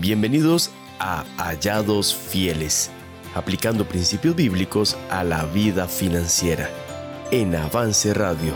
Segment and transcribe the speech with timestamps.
[0.00, 2.90] Bienvenidos a Hallados Fieles,
[3.34, 6.70] aplicando principios bíblicos a la vida financiera,
[7.30, 8.54] en Avance Radio.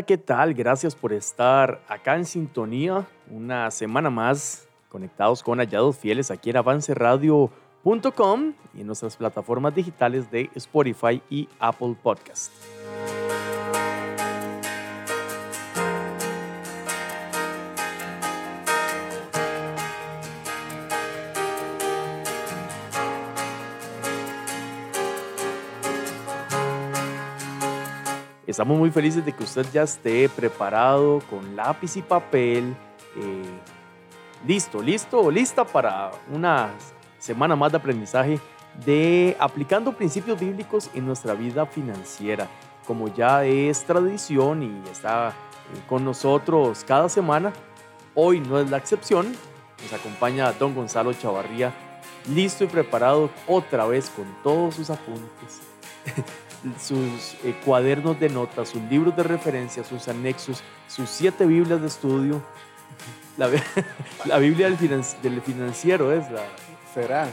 [0.00, 0.54] Hola, ¿qué tal?
[0.54, 6.56] Gracias por estar acá en sintonía una semana más conectados con Hallados Fieles aquí en
[6.56, 12.50] avanceradio.com y en nuestras plataformas digitales de Spotify y Apple Podcast.
[28.50, 32.74] Estamos muy felices de que usted ya esté preparado con lápiz y papel,
[33.16, 33.44] eh,
[34.44, 36.70] listo, listo lista para una
[37.20, 38.40] semana más de aprendizaje
[38.84, 42.48] de aplicando principios bíblicos en nuestra vida financiera.
[42.88, 45.32] Como ya es tradición y está eh,
[45.88, 47.52] con nosotros cada semana,
[48.16, 49.32] hoy no es la excepción.
[49.80, 51.72] Nos acompaña don Gonzalo Chavarría,
[52.28, 55.60] listo y preparado otra vez con todos sus apuntes.
[56.78, 61.86] sus eh, cuadernos de notas, sus libros de referencia, sus anexos, sus siete Biblias de
[61.86, 62.42] estudio.
[63.36, 63.48] La,
[64.26, 66.42] la Biblia del, del, financiero es la...
[66.92, 67.28] Será,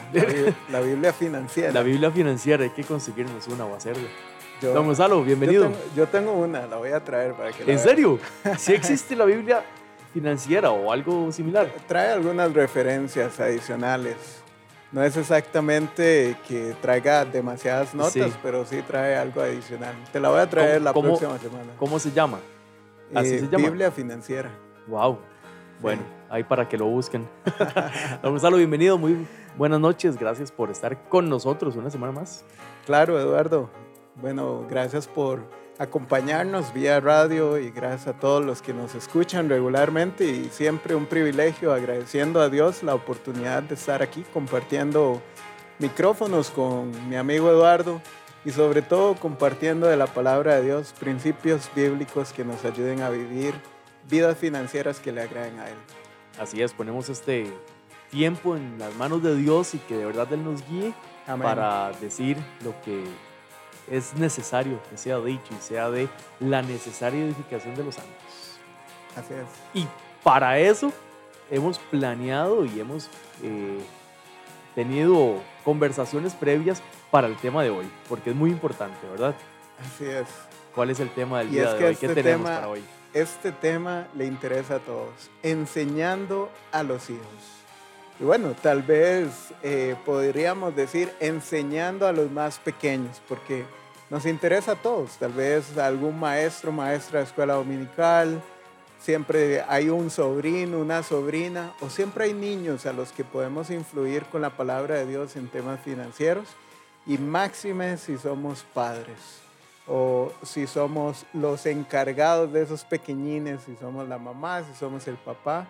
[0.70, 1.72] la, Biblia financiera.
[1.72, 4.08] La Biblia financiera, hay que conseguirnos una o hacerla.
[4.62, 5.66] Don Gonzalo, bienvenido.
[5.66, 8.20] Yo tengo, yo tengo, una, la voy a traer para que ¿En serio?
[8.58, 9.64] ¿Sí existe la Biblia
[10.14, 11.72] financiera o algo similar?
[11.88, 14.37] Trae algunas referencias adicionales
[14.92, 19.94] no es exactamente que traiga demasiadas notas, pero sí trae algo adicional.
[20.12, 21.74] Te la voy a traer la próxima semana.
[21.78, 22.40] ¿Cómo se llama?
[23.14, 23.66] ¿Así eh, se llama?
[23.66, 24.50] Biblia financiera.
[24.88, 25.20] Wow.
[25.82, 27.28] Bueno, ahí para que lo busquen.
[28.24, 28.98] Don Gonzalo, bienvenido.
[28.98, 30.18] Muy buenas noches.
[30.18, 32.46] Gracias por estar con nosotros una semana más.
[32.86, 33.70] Claro, Eduardo.
[34.16, 35.42] Bueno, gracias por
[35.80, 41.06] acompañarnos vía radio y gracias a todos los que nos escuchan regularmente y siempre un
[41.06, 45.22] privilegio agradeciendo a Dios la oportunidad de estar aquí compartiendo
[45.80, 48.02] micrófonos con mi amigo Eduardo
[48.44, 53.10] y sobre todo compartiendo de la palabra de Dios principios bíblicos que nos ayuden a
[53.10, 53.54] vivir
[54.10, 55.78] vidas financieras que le agraden a Él.
[56.40, 57.52] Así es, ponemos este
[58.10, 60.94] tiempo en las manos de Dios y que de verdad Él nos guíe
[61.26, 63.04] para decir lo que
[63.90, 66.08] es necesario que sea dicho y sea de
[66.40, 68.14] la necesaria edificación de los santos.
[69.16, 69.82] Así es.
[69.82, 69.88] Y
[70.24, 70.92] para eso
[71.50, 73.10] hemos planeado y hemos
[73.44, 73.80] eh,
[74.76, 76.82] tenido conversaciones previas
[77.12, 79.36] para el tema de hoy, porque es muy importante, ¿verdad?
[79.80, 80.28] Así es.
[80.76, 81.96] ¿Cuál es el tema del día de hoy?
[81.96, 82.84] ¿Qué este tenemos para hoy?
[83.14, 87.24] Este tema le interesa a todos, enseñando a los hijos.
[88.20, 93.64] Y bueno, tal vez eh, podríamos decir enseñando a los más pequeños, porque
[94.10, 95.18] nos interesa a todos.
[95.18, 98.42] Tal vez algún maestro, maestra de escuela dominical,
[99.00, 104.24] siempre hay un sobrino, una sobrina, o siempre hay niños a los que podemos influir
[104.26, 106.48] con la palabra de Dios en temas financieros.
[107.06, 109.42] Y máxime si somos padres
[109.86, 115.16] o si somos los encargados de esos pequeñines, si somos la mamá, si somos el
[115.16, 115.68] papá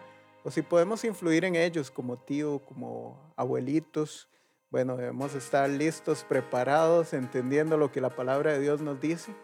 [0.47, 4.29] o si podemos influir en ellos como tío, como abuelitos,
[4.71, 9.35] bueno, debemos estar listos, preparados, entendiendo lo que la palabra de Dios nos dice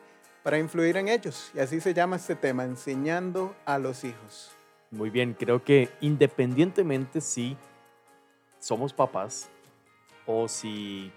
[0.43, 1.51] para influir en ellos.
[1.53, 4.53] Y así se llama este tema, enseñando a los hijos.
[4.91, 7.57] Muy bien, creo que independientemente si
[8.59, 9.49] somos papás
[10.25, 11.11] o si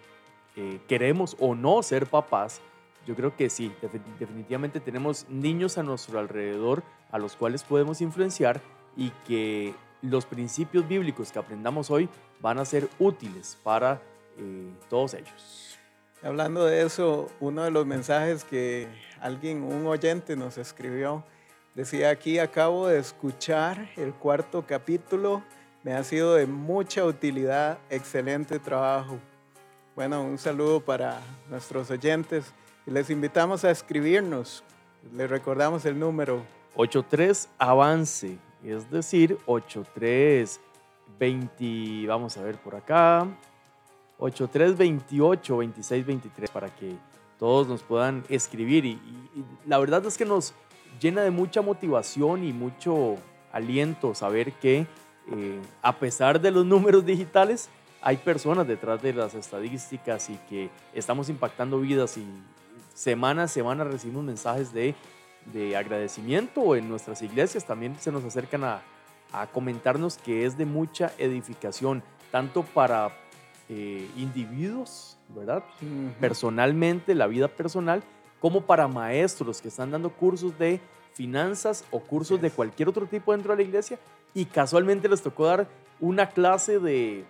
[0.57, 2.61] eh, queremos o no ser papás,
[3.07, 3.73] yo creo que sí,
[4.19, 6.83] definitivamente tenemos niños a nuestro alrededor
[7.13, 8.61] a los cuales podemos influenciar
[8.97, 12.09] y que los principios bíblicos que aprendamos hoy
[12.41, 14.01] van a ser útiles para
[14.39, 15.79] eh, todos ellos.
[16.23, 18.89] Hablando de eso, uno de los mensajes que
[19.21, 21.25] alguien, un oyente nos escribió,
[21.75, 25.43] decía aquí acabo de escuchar el cuarto capítulo,
[25.83, 29.19] me ha sido de mucha utilidad, excelente trabajo.
[29.95, 32.53] Bueno, un saludo para nuestros oyentes
[32.87, 34.65] y les invitamos a escribirnos.
[35.15, 36.43] Les recordamos el número
[36.75, 38.37] 83 Avance
[38.71, 43.27] es decir, 8320, vamos a ver por acá,
[44.19, 46.97] 8328, 2623, para que
[47.39, 48.85] todos nos puedan escribir.
[48.85, 49.01] Y,
[49.67, 50.55] la verdad es que nos
[51.01, 53.17] llena de mucha motivación y mucho
[53.53, 54.87] aliento saber que
[55.33, 57.69] eh, a pesar de los números digitales,
[58.01, 62.27] hay personas detrás de las estadísticas y que estamos impactando vidas y
[62.95, 64.95] semana a semana recibimos mensajes de
[65.53, 68.83] de agradecimiento en nuestras iglesias también se nos acercan a,
[69.33, 73.11] a comentarnos que es de mucha edificación, tanto para
[73.69, 75.65] eh, individuos, ¿verdad?
[76.21, 78.03] Personalmente, la vida personal,
[78.41, 80.81] como para maestros que están dando cursos de
[81.15, 83.99] finanzas o cursos de cualquier otro tipo dentro de la iglesia
[84.35, 85.67] y casualmente les tocó dar
[85.99, 87.25] una clase de,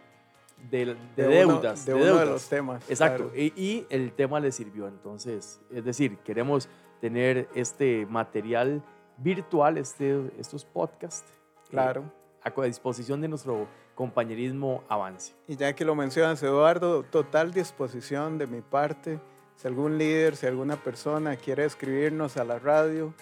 [0.71, 1.87] de, deudas.
[1.87, 2.83] de, uno de los temas.
[2.91, 4.89] Exacto, y, el tema les sirvió.
[4.89, 6.69] Entonces, es decir, queremos
[7.01, 8.83] tener este material
[9.19, 11.31] virtual, este, estos podcasts.
[11.31, 12.05] Eh, claro.
[12.43, 13.67] a disposición de nuestro
[13.97, 15.35] compañerismo avance.
[15.49, 19.19] Y ya que lo mencionas, Eduardo, total disposición de mi parte.
[19.57, 23.15] Si algún líder, si alguna persona quiere escribirnos a la radio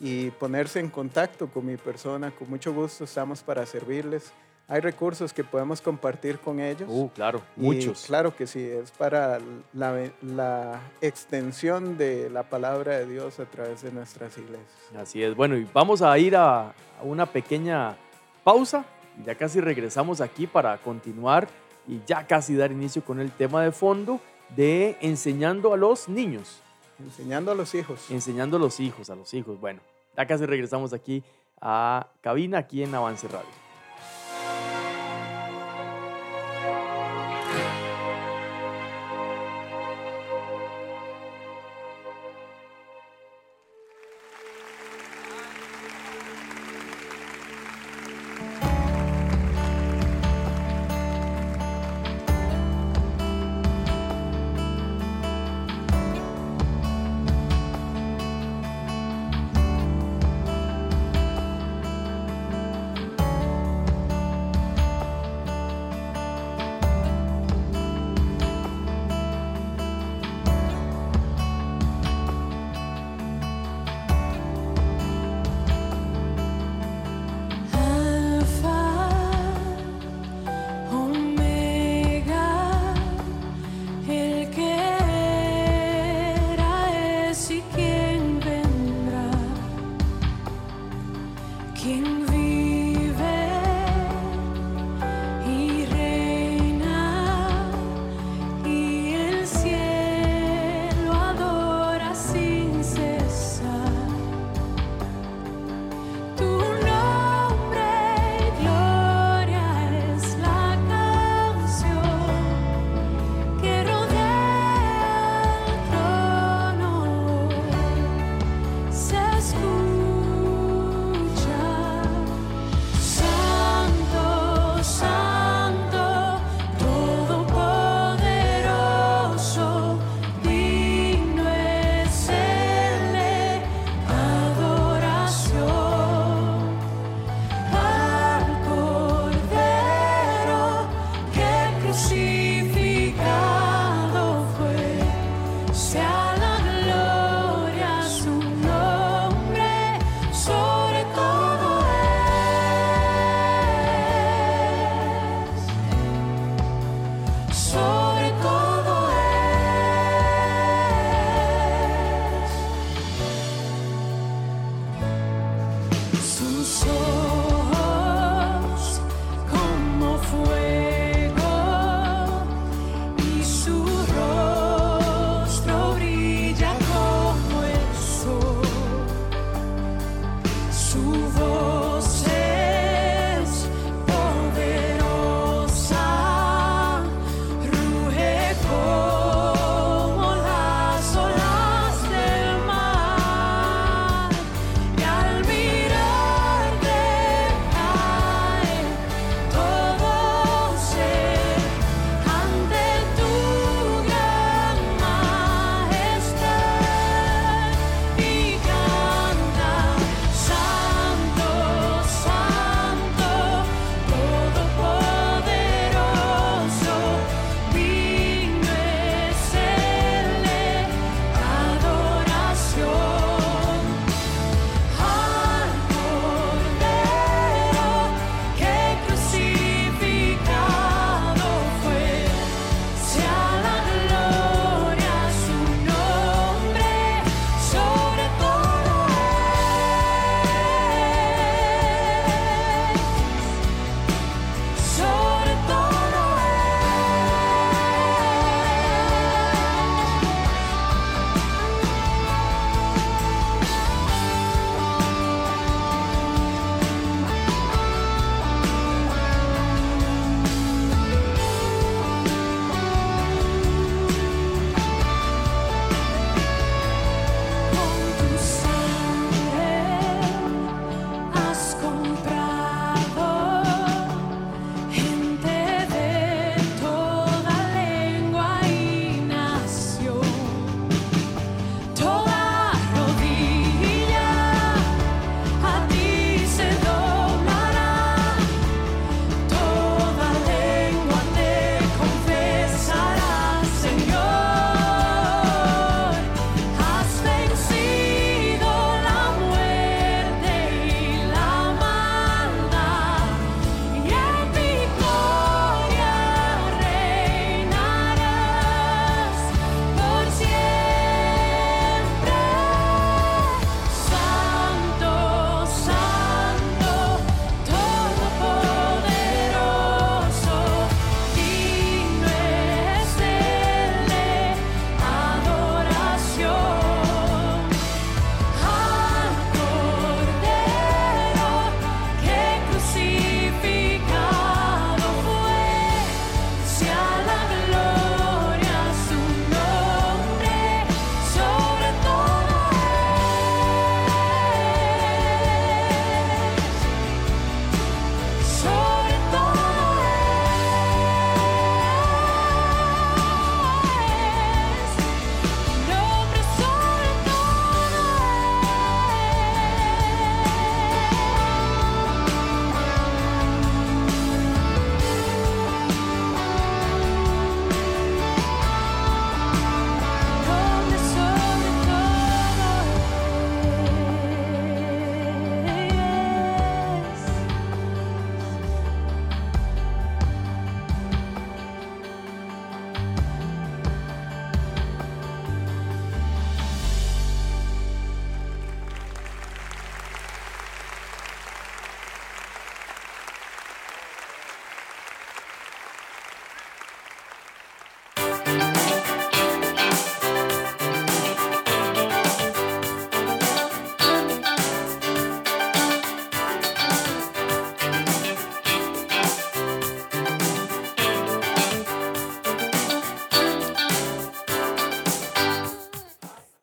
[0.00, 4.32] y ponerse en contacto con mi persona, con mucho gusto estamos para servirles.
[4.72, 6.88] Hay recursos que podemos compartir con ellos.
[6.90, 8.04] Uh, claro, muchos.
[8.06, 9.38] Claro que sí, es para
[9.74, 14.68] la, la, extensión de la palabra de Dios a través de nuestras iglesias.
[14.96, 15.36] Así es.
[15.36, 16.72] Bueno, y vamos a ir a
[17.02, 17.96] una pequeña
[18.42, 18.84] pausa
[19.24, 21.48] ya casi regresamos aquí para continuar
[21.86, 24.20] y ya casi dar inicio con el tema de fondo
[24.56, 26.60] de enseñando a los niños.
[26.98, 28.10] Enseñando a los hijos.
[28.10, 29.60] Enseñando a los hijos, a los hijos.
[29.60, 29.80] Bueno,
[30.16, 31.22] ya casi regresamos aquí
[31.60, 33.61] a cabina, aquí en Avance Radio.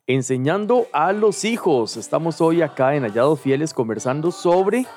[0.09, 1.95] Enseñando a los hijos.
[1.95, 4.87] Estamos hoy acá en Hallados Fieles conversando sobre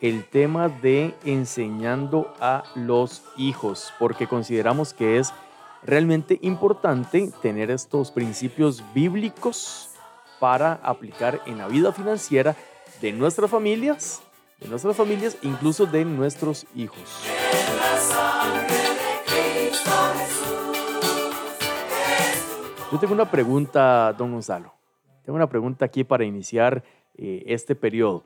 [0.00, 5.34] el tema de enseñando a los hijos, porque consideramos que es
[5.82, 9.90] realmente importante tener estos principios bíblicos
[10.40, 12.56] para aplicar en la vida financiera
[13.02, 14.22] de nuestras familias,
[14.58, 17.20] de nuestras familias, incluso de nuestros hijos.
[22.92, 24.74] Yo tengo una pregunta, don Gonzalo.
[25.24, 26.84] Tengo una pregunta aquí para iniciar
[27.14, 28.22] eh, este periodo.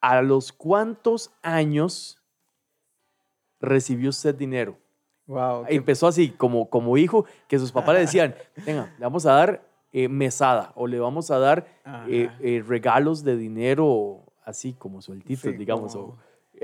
[0.00, 2.22] ¿A los cuántos años
[3.60, 4.78] recibió usted dinero?
[5.26, 5.64] Wow.
[5.68, 9.68] Empezó así, como, como hijo, que sus papás le decían, venga, le vamos a dar
[9.92, 11.66] eh, mesada o le vamos a dar
[12.06, 15.98] eh, regalos de dinero así como sueltitos, digamos.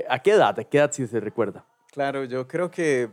[0.07, 0.57] ¿A qué edad?
[0.57, 1.65] ¿A qué edad si se recuerda?
[1.91, 3.09] Claro, yo creo que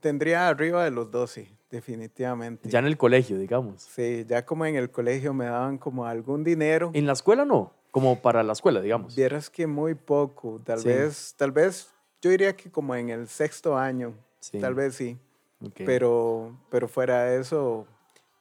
[0.00, 2.68] tendría arriba de los 12, definitivamente.
[2.68, 3.82] Ya en el colegio, digamos.
[3.82, 6.90] Sí, ya como en el colegio me daban como algún dinero.
[6.94, 7.72] ¿En la escuela no?
[7.90, 9.16] Como para la escuela, digamos.
[9.16, 11.90] Vieras que muy poco, tal vez, tal vez,
[12.22, 14.14] yo diría que como en el sexto año,
[14.60, 15.18] tal vez sí.
[15.74, 17.86] Pero, pero fuera de eso,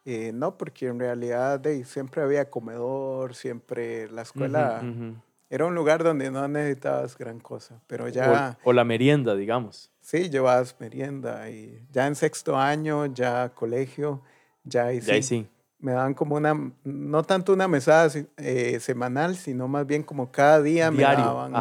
[0.05, 4.81] eh, no, porque en realidad siempre había comedor, siempre la escuela
[5.50, 8.58] era un lugar donde no necesitabas gran cosa, pero ya...
[8.63, 9.91] O, la merienda, digamos.
[10.01, 14.22] Sí, llevabas merienda y ya en sexto año, ya colegio,
[14.63, 15.24] ya ahí sí.
[15.24, 15.48] sí.
[15.79, 20.62] Me daban como una, no tanto una mesada eh, semanal, sino más bien como cada
[20.62, 21.51] día me daban,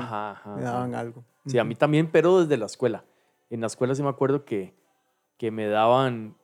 [0.57, 1.25] me daban algo.
[1.47, 3.05] Sí, a mí también, pero desde la escuela.
[3.49, 4.75] En la escuela sí me acuerdo que,
[5.39, 6.35] que me daban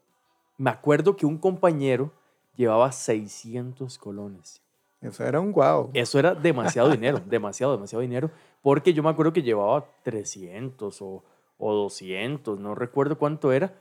[0.56, 2.12] me acuerdo que un compañero
[2.56, 4.62] llevaba 600 colones.
[5.04, 5.90] Eso era un guau.
[5.92, 8.30] Eso era demasiado dinero, demasiado, demasiado dinero,
[8.62, 11.22] porque yo me acuerdo que llevaba 300 o,
[11.58, 13.74] o 200, no recuerdo cuánto era,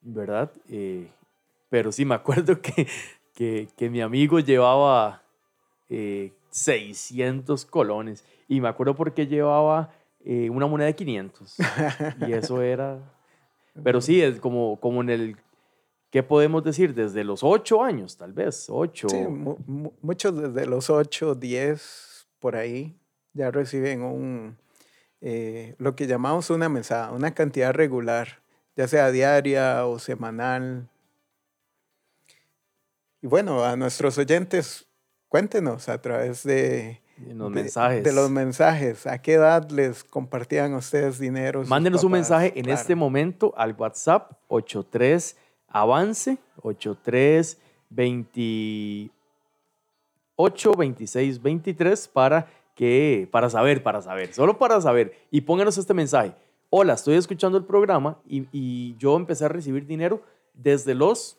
[0.00, 0.52] ¿verdad?
[0.68, 1.08] Eh,
[1.68, 2.86] pero sí me acuerdo que,
[3.34, 5.22] que, mi amigo llevaba
[5.88, 9.90] 600 eh, colones y me acuerdo porque llevaba
[10.24, 11.56] eh, una moneda de 500
[12.28, 12.98] y eso era...
[13.82, 15.36] Pero sí, es como, como en el
[16.10, 16.92] ¿Qué podemos decir?
[16.92, 19.08] Desde los ocho años, tal vez, ocho.
[19.08, 19.16] Sí,
[20.02, 22.98] muchos desde los ocho, diez, por ahí,
[23.32, 24.56] ya reciben un,
[25.20, 28.40] eh, lo que llamamos una mesada, una cantidad regular,
[28.76, 30.88] ya sea diaria o semanal.
[33.22, 34.86] Y bueno, a nuestros oyentes,
[35.28, 38.02] cuéntenos a través de, los mensajes.
[38.02, 39.06] De los mensajes.
[39.06, 41.62] ¿A qué edad les compartían ustedes dinero?
[41.66, 45.36] Mándenos un mensaje en este momento al WhatsApp 83
[45.70, 47.58] Avance 83
[47.90, 55.94] 28 26 23 para que para saber, para saber, solo para saber y pónganos este
[55.94, 56.34] mensaje.
[56.70, 60.22] Hola, estoy escuchando el programa y, yo empecé a recibir dinero
[60.54, 61.36] desde los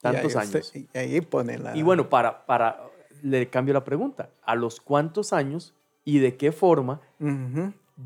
[0.00, 0.74] tantos años.
[0.74, 1.76] y ahí pone la...
[1.76, 2.82] Y bueno, para, para,
[3.22, 4.30] le cambio la pregunta.
[4.42, 5.72] ¿A los cuántos años
[6.04, 7.00] y de qué forma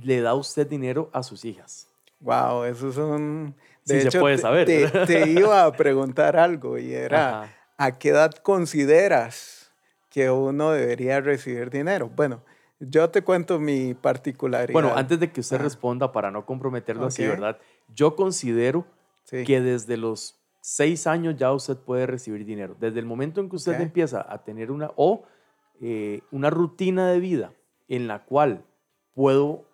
[0.03, 1.89] le da usted dinero a sus hijas?
[2.21, 3.55] Wow, eso es un
[3.85, 4.67] de hecho, se puede saber.
[4.67, 9.73] Te, iba a preguntar algo y era, ¿a qué edad consideras
[10.11, 12.11] que uno debería recibir dinero?
[12.15, 12.43] Bueno,
[12.81, 14.73] yo te cuento mi particularidad.
[14.73, 17.59] Bueno, antes de que usted responda, para no comprometerlo así, ¿verdad?
[17.95, 18.87] Yo considero
[19.29, 22.77] que desde los seis años ya usted puede recibir dinero.
[22.81, 25.25] Desde el momento en que usted empieza a tener una, o
[25.81, 27.53] eh, una rutina de vida
[27.89, 28.65] en la cual
[29.15, 29.67] puedo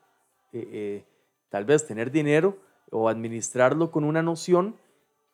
[0.52, 1.04] eh, eh,
[1.48, 2.58] tal vez tener dinero,
[2.90, 4.76] o administrarlo con una noción,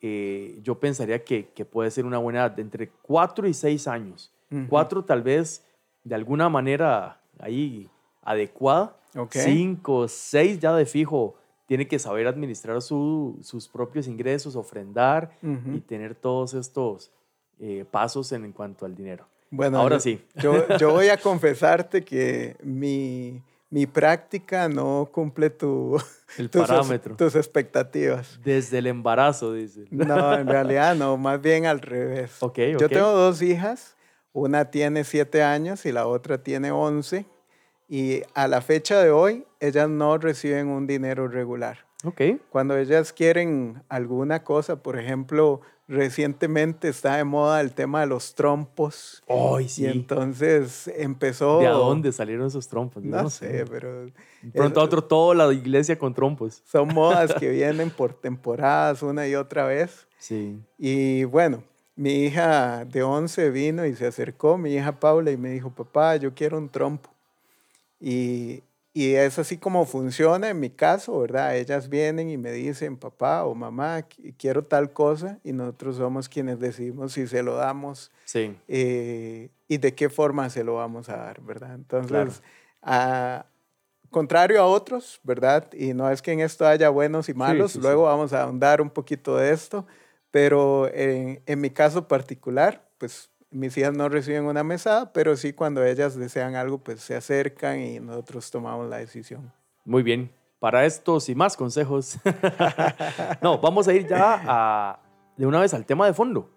[0.01, 4.31] eh, yo pensaría que, puede ser una buena edad, de entre 4 y 6 años.
[4.69, 5.65] 4 tal vez
[6.03, 7.89] de alguna manera ahí
[8.21, 8.95] adecuada.
[9.29, 11.35] 5, 6 ya de fijo
[11.65, 17.11] tiene que saber administrar sus propios ingresos, ofrendar y tener todos estos
[17.59, 19.27] eh, pasos en, cuanto al dinero.
[19.49, 20.21] Bueno, ahora sí.
[20.35, 26.01] Yo, yo voy a confesarte que mi, mi práctica no cumple tu,
[26.37, 27.15] el tus, parámetro.
[27.15, 28.39] tus expectativas.
[28.43, 29.85] Desde el embarazo, dice.
[29.91, 32.41] No, en realidad no, más bien al revés.
[32.41, 33.95] Okay, Yo tengo dos hijas,
[34.31, 37.25] una tiene siete años y la otra tiene once.
[37.89, 41.85] Y a la fecha de hoy, ellas no reciben un dinero regular.
[42.03, 42.39] Okay.
[42.49, 48.35] Cuando ellas quieren alguna cosa, por ejemplo, recientemente está de moda el tema de los
[48.35, 49.23] trompos.
[49.27, 49.83] ¡Ay, sí!
[49.83, 51.59] Y entonces empezó...
[51.59, 53.03] ¿De dónde salieron esos trompos?
[53.03, 54.07] No, sé, pero...
[54.53, 56.61] Pronto otro, toda la iglesia con trompos.
[56.65, 60.07] Son modas que vienen por temporadas una y otra vez.
[60.17, 60.59] Sí.
[60.77, 61.63] Y bueno,
[61.95, 66.17] mi hija de 11 vino y se acercó, mi hija Paula, y me dijo, papá,
[66.17, 67.09] yo quiero un trompo.
[67.99, 68.61] Y,
[68.97, 71.55] y es así como funciona en mi caso, ¿verdad?
[71.55, 74.07] Ellas vienen y me dicen, papá o mamá,
[74.39, 78.57] quiero tal cosa, y nosotros somos quienes decidimos si se lo damos sí.
[78.67, 81.75] Eh, y de qué forma se lo vamos a dar, ¿verdad?
[81.75, 82.41] Entonces,
[84.09, 85.71] contrario a otros, ¿verdad?
[85.73, 88.89] Y no es que en esto haya buenos y malos, luego vamos a ahondar un
[88.89, 89.85] poquito de esto,
[90.31, 95.53] pero en, en mi caso particular, pues mis hijas no reciben una mesada, pero sí
[95.53, 99.51] cuando ellas desean algo, pues se acercan y nosotros tomamos la decisión.
[99.83, 100.31] Muy bien.
[100.59, 102.17] Para estos y más consejos,
[103.41, 104.99] no, vamos a ir ya
[105.35, 106.49] de una vez al tema de fondo,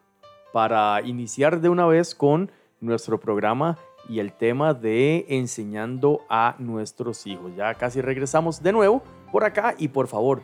[0.53, 7.27] para iniciar de una vez con nuestro programa y el tema de enseñando a nuestros
[7.27, 7.53] hijos.
[7.57, 10.41] Ya casi regresamos de nuevo por acá y por favor,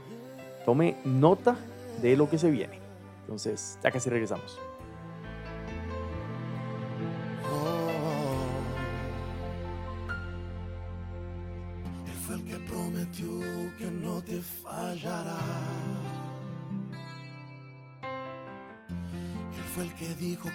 [0.67, 1.57] tome nota
[2.03, 2.79] de lo que se viene.
[3.23, 4.59] Entonces, ya casi regresamos.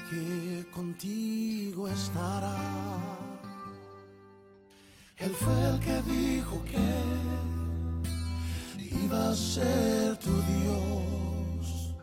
[0.10, 2.58] Que contigo estará.
[5.18, 6.80] Él fue el que dijo que
[9.06, 11.94] iba a ser tu Dios,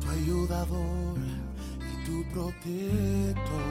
[0.00, 1.18] tu ayudador
[1.80, 3.62] y tu protector.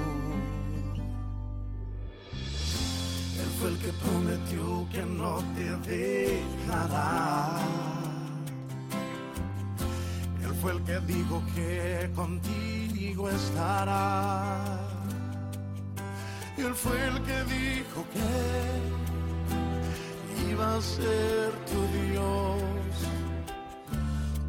[3.41, 8.00] Él fue el que prometió que no te dejará.
[10.61, 14.77] Fue el que dijo que contigo estará.
[16.55, 18.29] Él fue el que dijo que
[20.51, 22.61] iba a ser tu Dios,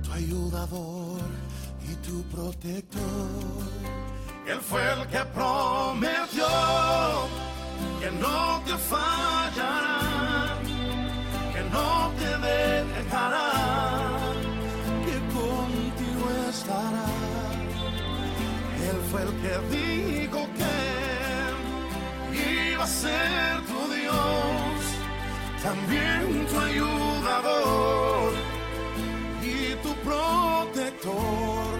[0.05, 1.22] tu ayudador
[1.90, 3.31] y tu protector.
[4.46, 6.46] Él fue el que prometió
[8.01, 10.59] que no te fallará,
[11.55, 12.21] que no te
[19.42, 19.64] Fue el
[20.57, 20.70] que
[22.70, 24.78] iba a ser tu Dios,
[25.61, 28.33] también tu ayudador
[29.42, 31.74] y tu protector.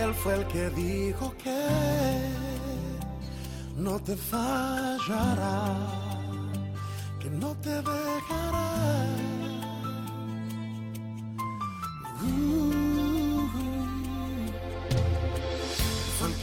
[0.00, 1.66] Él fue el que dijo que
[3.76, 5.74] no te fallará,
[7.18, 8.68] que no te dejará.
[12.22, 12.87] Uh,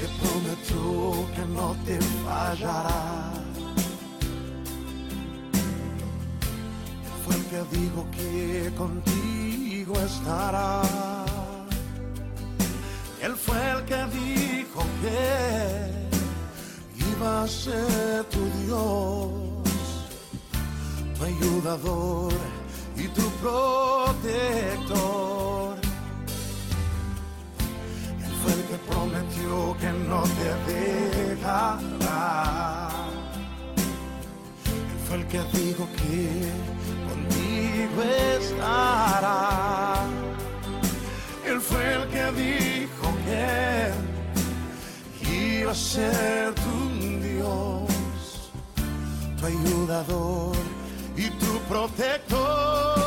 [0.06, 3.34] que prometió que no te fallará.
[7.24, 10.82] Fue el que dijo que contigo estará.
[13.22, 16.06] Él fue el que dijo que
[17.24, 19.32] va a ser tu Dios,
[21.18, 22.34] tu ayudador
[22.98, 25.25] y tu protector.
[28.96, 31.64] Prometió que no te dejará.
[34.66, 36.18] Él fue el que dijo que
[37.10, 37.98] contigo
[38.40, 39.38] estará.
[41.46, 43.46] Él fue el que dijo que
[45.32, 46.76] iba a ser tu
[49.38, 50.56] tu ayudador
[51.16, 53.05] y tu protector.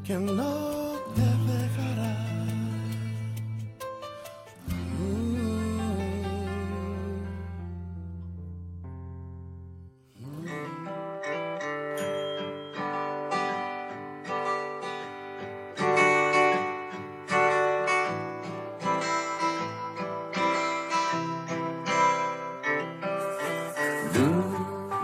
[0.05, 0.62] que no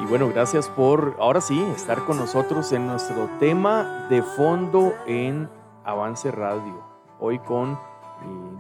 [0.09, 5.51] bueno, gracias por, ahora sí, estar con nosotros en nuestro tema de fondo en
[5.85, 6.83] Avance Radio.
[7.21, 7.79] Hoy con eh,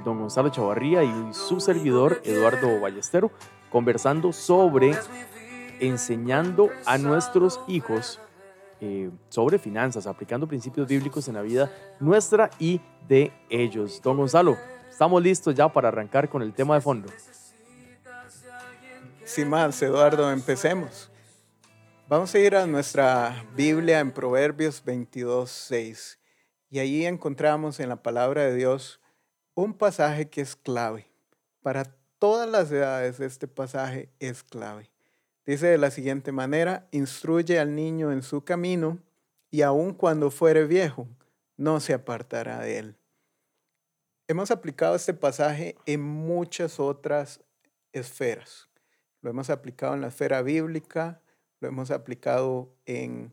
[0.04, 3.30] don Gonzalo Chavarría y su servidor Eduardo Ballestero,
[3.70, 4.94] conversando sobre
[5.80, 8.20] enseñando a nuestros hijos
[8.82, 14.02] eh, sobre finanzas, aplicando principios bíblicos en la vida nuestra y de ellos.
[14.02, 14.58] Don Gonzalo,
[14.90, 17.08] estamos listos ya para arrancar con el tema de fondo.
[19.24, 21.10] Sin más, Eduardo, empecemos.
[22.08, 26.18] Vamos a ir a nuestra Biblia en Proverbios 22, 6.
[26.70, 28.98] Y ahí encontramos en la palabra de Dios
[29.52, 31.06] un pasaje que es clave.
[31.60, 31.84] Para
[32.18, 34.90] todas las edades este pasaje es clave.
[35.44, 38.98] Dice de la siguiente manera, instruye al niño en su camino
[39.50, 41.06] y aun cuando fuere viejo,
[41.58, 42.96] no se apartará de él.
[44.28, 47.42] Hemos aplicado este pasaje en muchas otras
[47.92, 48.70] esferas.
[49.20, 51.20] Lo hemos aplicado en la esfera bíblica,
[51.60, 53.32] lo hemos aplicado en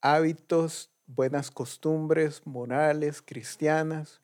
[0.00, 4.20] hábitos, buenas costumbres morales, cristianas,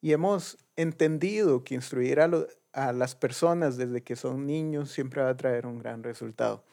[0.00, 5.36] y hemos entendido que instruir a, las personas desde que son niños siempre va a
[5.36, 6.64] traer un gran resultado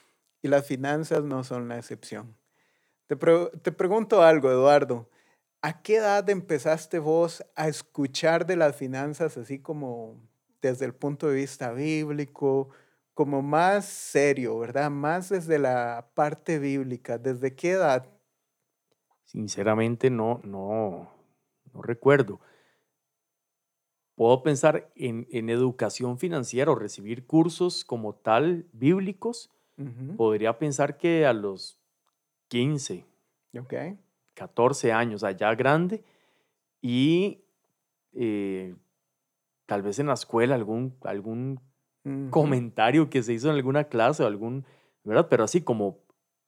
[0.43, 2.37] y las finanzas no son la excepción.
[3.07, 5.09] Te, te pregunto algo, Eduardo.
[5.63, 10.19] ¿A qué edad empezaste vos a escuchar de las finanzas así como
[10.61, 12.69] desde el punto de vista bíblico,
[13.15, 14.91] como más serio, ¿verdad?
[14.91, 17.17] Más desde la parte bíblica.
[17.17, 18.07] ¿Desde qué edad?
[19.23, 21.09] Sinceramente no, no,
[21.73, 22.39] no recuerdo.
[24.15, 29.49] Puedo pensar en, en educación financiera o recibir cursos como tal bíblicos
[30.15, 31.77] podría pensar que a los
[32.47, 33.05] 15,
[33.59, 33.97] okay.
[34.33, 36.03] 14 años, allá grande,
[36.81, 37.43] y
[38.13, 38.75] eh,
[39.65, 41.59] tal vez en la escuela algún, algún
[42.29, 44.65] comentario que se hizo en alguna clase o algún,
[45.03, 45.27] ¿verdad?
[45.29, 45.99] Pero así como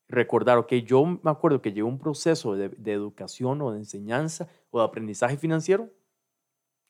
[0.07, 4.47] recordar, ok, yo me acuerdo que llevo un proceso de, de, educación o de enseñanza
[4.69, 5.89] o de aprendizaje financiero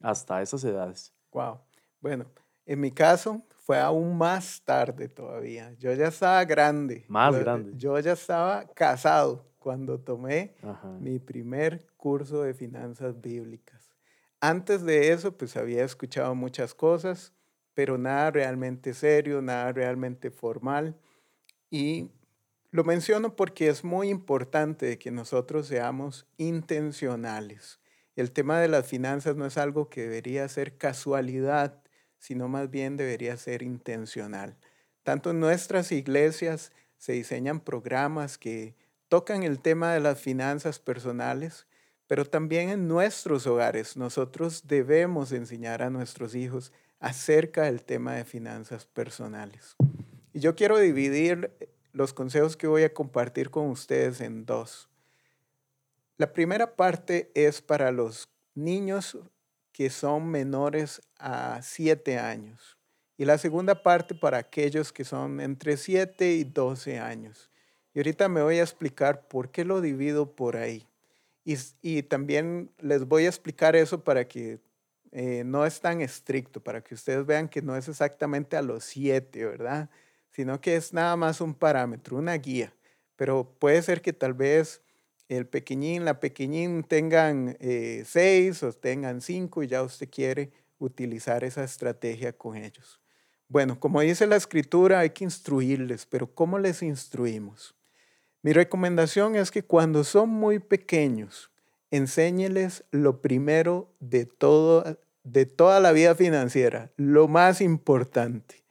[0.01, 1.13] hasta esas edades.
[1.32, 1.60] Wow.
[1.99, 2.25] Bueno,
[2.65, 5.73] en mi caso, fue aún más tarde todavía.
[5.73, 7.06] Yo ya estaba grande.
[7.10, 7.73] Más yo, grande.
[7.75, 10.56] Yo ya estaba casado cuando tomé
[11.01, 13.89] mi primer curso de finanzas bíblicas.
[14.39, 17.34] Antes de eso, pues había escuchado muchas cosas,
[17.78, 20.98] pero nada realmente serio, nada realmente formal.
[21.70, 22.10] Y
[22.72, 27.80] lo menciono porque es muy importante que nosotros seamos intencionales.
[28.16, 31.84] El tema de las finanzas no es algo que debería ser casualidad
[32.18, 34.58] sino más bien debería ser intencional.
[35.04, 38.76] Tanto en nuestras iglesias se diseñan programas que
[39.08, 41.68] tocan el tema de las finanzas personales,
[42.08, 48.26] pero también en nuestros hogares nosotros debemos enseñar a nuestros hijos acerca del tema de
[48.26, 49.76] finanzas personales.
[50.34, 51.52] Y yo quiero dividir
[51.94, 54.90] los consejos que voy a compartir con ustedes en dos.
[56.18, 59.18] La primera parte es para los niños
[59.72, 62.78] que son menores a 7 años.
[63.18, 67.52] Y la segunda parte para aquellos que son entre 7 y 12 años.
[67.94, 70.88] Y ahorita me voy a explicar por qué lo divido por ahí.
[71.46, 74.60] Y, y también les voy a explicar eso para que
[75.12, 78.84] eh, no es tan estricto, para que ustedes vean que no es exactamente a los
[78.84, 79.89] 7, ¿verdad?
[80.32, 82.74] Sino que es nada más un parámetro, una guía.
[83.15, 84.82] Pero puede ser que tal vez
[85.30, 91.43] el pequeñín, la pequeñín tengan eh, seis o tengan cinco y ya usted quiere utilizar
[91.43, 93.02] esa estrategia con ellos.
[93.50, 97.76] Bueno, como dice la escritura, hay que instruirles, pero ¿cómo les instruimos?
[98.41, 101.50] Mi recomendación es que cuando son muy pequeños,
[101.91, 108.63] enséñeles lo primero de, todo, de toda la vida financiera, lo más importante,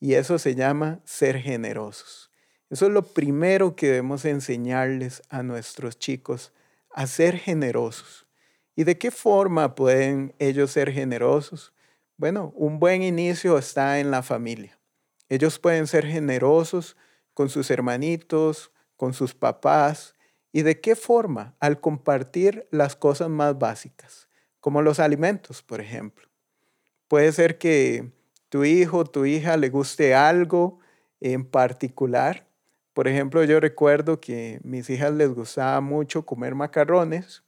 [0.00, 2.30] y eso se llama ser generosos.
[2.70, 6.52] Eso es lo primero que debemos enseñarles a nuestros chicos,
[6.90, 8.26] a ser generosos.
[8.74, 11.74] ¿Y de qué forma pueden ellos ser generosos?
[12.16, 14.78] Bueno, un buen inicio está en la familia.
[15.28, 16.96] Ellos pueden ser generosos
[17.34, 20.14] con sus hermanitos, con sus papás.
[20.52, 21.56] ¿Y de qué forma?
[21.60, 24.28] Al compartir las cosas más básicas,
[24.60, 26.28] como los alimentos, por ejemplo.
[27.08, 28.12] Puede ser que
[28.48, 30.78] tu hijo o tu hija le guste algo
[31.20, 32.46] en particular
[32.92, 37.42] por ejemplo, yo recuerdo que a mis hijas les gustaba mucho comer macarrones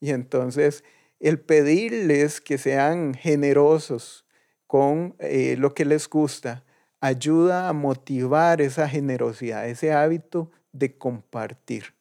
[0.00, 0.84] y entonces
[1.18, 4.24] el pedirles que sean generosos
[4.66, 6.64] con eh, lo que les gusta
[7.00, 11.93] ayuda a motivar esa generosidad, ese hábito de compartir.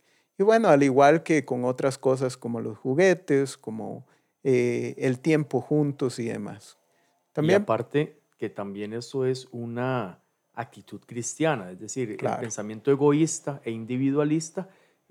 [0.44, 4.06] Y bueno, al igual que con otras cosas como los juguetes, como
[4.44, 6.78] eh, el tiempo juntos y demás.
[7.32, 10.20] También, y aparte que también eso es una
[10.54, 12.36] actitud cristiana, es decir, Claro.
[12.36, 14.68] el pensamiento egoísta e individualista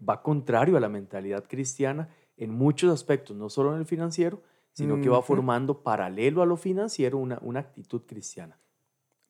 [0.06, 4.42] va contrario a la mentalidad cristiana en muchos aspectos, no solo en el financiero,
[4.72, 8.58] sino que va formando paralelo a lo financiero una, una actitud cristiana.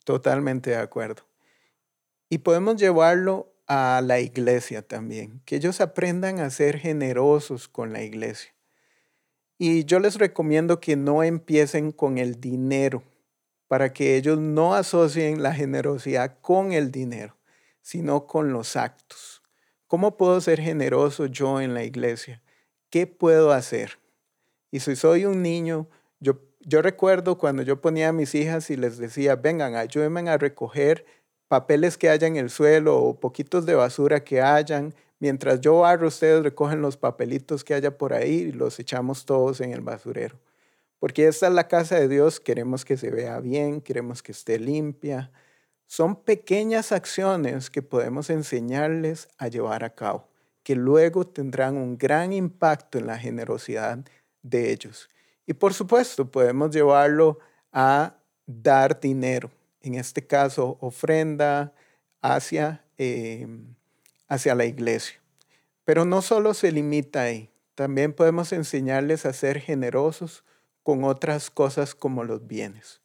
[0.05, 1.23] Totalmente de acuerdo.
[2.29, 8.03] Y podemos llevarlo a la iglesia también, que ellos aprendan a ser generosos con la
[8.03, 8.55] iglesia.
[9.59, 13.05] Y yo les recomiendo que no empiecen con el dinero,
[13.69, 17.37] para que ellos no asocien la generosidad con el dinero,
[17.81, 19.43] sino con los actos.
[19.87, 22.43] ¿Cómo puedo ser generoso yo en la iglesia?
[22.91, 23.99] ¿Qué puedo hacer?
[24.71, 28.77] Y si soy un niño, yo, yo recuerdo cuando yo ponía a mis hijas y
[28.77, 31.07] les decía, vengan, ayúdenme a recoger
[31.53, 34.95] papeles que haya en el suelo o poquitos de basura que hayan.
[35.19, 39.61] Mientras yo barro, ustedes recogen los papelitos que haya por ahí y los echamos todos
[39.61, 40.41] en el basurero.
[40.99, 44.59] Porque esta es la casa de Dios, queremos que se vea bien, queremos que esté
[44.59, 45.31] limpia.
[45.85, 50.27] Son pequeñas acciones que podemos enseñarles a llevar a cabo,
[50.63, 53.99] que luego tendrán un gran impacto en la generosidad
[54.41, 55.11] de ellos.
[55.47, 57.41] Y por supuesto, podemos llevarlo
[57.73, 59.51] a dar dinero,
[59.83, 61.75] en este caso, ofrenda
[62.21, 63.47] hacia, eh,
[64.29, 65.21] hacia la iglesia.
[65.85, 70.45] Pero no solo se limita ahí, también podemos enseñarles a ser generosos
[70.83, 73.01] con otras cosas como los bienes.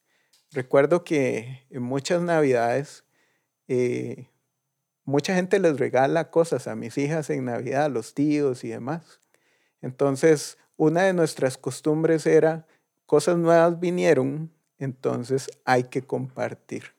[0.51, 3.03] Recuerdo que en muchas navidades,
[3.67, 4.27] eh,
[5.03, 9.19] mucha gente les regala cosas a mis hijas en Navidad, a los tíos y demás.
[9.81, 12.67] Entonces, una de nuestras costumbres era,
[13.05, 16.95] cosas nuevas vinieron, entonces hay que compartir.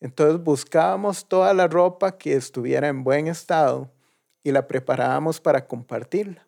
[0.00, 3.90] Entonces buscábamos toda la ropa que estuviera en buen estado
[4.42, 6.46] y la preparábamos para compartirla.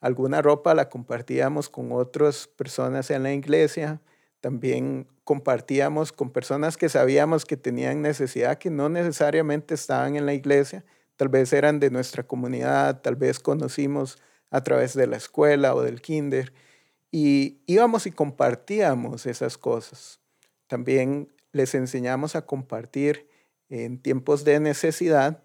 [0.00, 4.00] Alguna ropa la compartíamos con otras personas en la iglesia,
[4.40, 10.34] también compartíamos con personas que sabíamos que tenían necesidad, que no necesariamente estaban en la
[10.34, 10.84] iglesia,
[11.16, 14.18] tal vez eran de nuestra comunidad, tal vez conocimos
[14.50, 16.52] a través de la escuela o del kinder,
[17.10, 20.20] y íbamos y compartíamos esas cosas.
[20.66, 23.28] También les enseñamos a compartir
[23.68, 25.42] en tiempos de necesidad,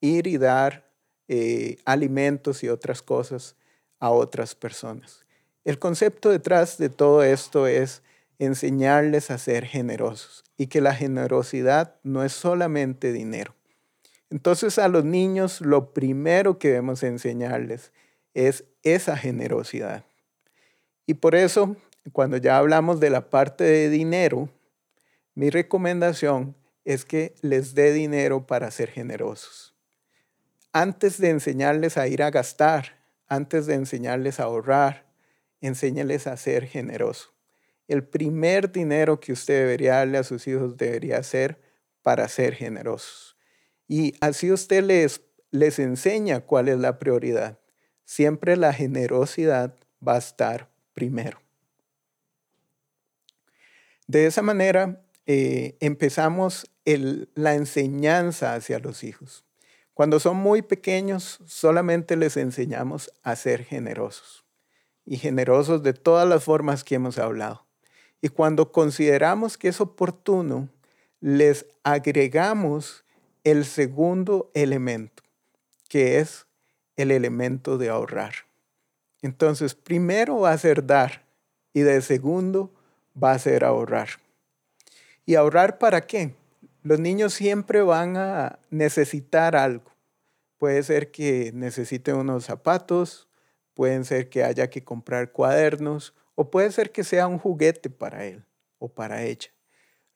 [0.00, 0.90] ir y dar
[1.28, 3.56] eh, alimentos y otras cosas
[3.98, 5.24] a otras personas.
[5.64, 8.02] El concepto detrás de todo esto es
[8.38, 13.54] enseñarles a ser generosos y que la generosidad no es solamente dinero.
[14.30, 17.92] Entonces a los niños lo primero que debemos enseñarles
[18.34, 20.04] es esa generosidad.
[21.06, 21.76] Y por eso,
[22.12, 24.48] cuando ya hablamos de la parte de dinero,
[25.34, 29.74] mi recomendación es que les dé dinero para ser generosos.
[30.72, 35.06] Antes de enseñarles a ir a gastar, antes de enseñarles a ahorrar,
[35.60, 37.32] enséñales a ser generoso.
[37.88, 41.60] El primer dinero que usted debería darle a sus hijos debería ser
[42.02, 43.36] para ser generosos.
[43.86, 47.58] Y así usted les, les enseña cuál es la prioridad.
[48.04, 51.40] Siempre la generosidad va a estar primero.
[54.06, 59.44] De esa manera, eh, empezamos la enseñanza hacia los hijos.
[59.94, 64.44] Cuando son muy pequeños, solamente les enseñamos a ser generosos
[65.06, 67.66] y generosos de todas las formas que hemos hablado.
[68.20, 70.68] Y cuando consideramos que es oportuno,
[71.20, 73.04] les agregamos
[73.44, 75.22] el segundo elemento,
[75.88, 76.46] que es
[76.96, 78.34] el elemento de ahorrar.
[79.24, 81.24] Entonces, primero va a ser dar
[81.72, 82.70] y de segundo
[83.16, 84.10] va a ser ahorrar.
[85.24, 86.34] ¿Y ahorrar para qué?
[86.82, 89.90] Los niños siempre van a necesitar algo.
[90.58, 93.26] Puede ser que necesiten unos zapatos,
[93.72, 98.26] pueden ser que haya que comprar cuadernos o puede ser que sea un juguete para
[98.26, 98.44] él
[98.78, 99.48] o para ella.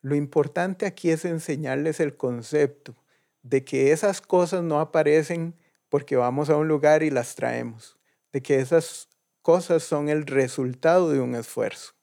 [0.01, 2.95] Lo importante aquí es enseñarles el concepto
[3.41, 5.55] de que esas cosas no aparecen
[5.89, 7.98] porque vamos a un lugar y las traemos,
[8.31, 9.09] de que esas
[9.41, 11.93] cosas son el resultado de un esfuerzo.